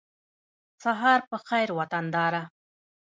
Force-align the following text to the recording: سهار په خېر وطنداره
سهار 0.83 1.19
په 1.29 1.37
خېر 1.47 1.69
وطنداره 1.79 2.43